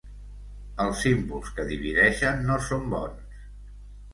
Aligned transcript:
Els 0.85 1.03
símbols 1.07 1.51
que 1.59 1.65
divideixen 1.73 2.41
no 2.49 2.57
són 2.71 2.89
bons. 2.95 3.39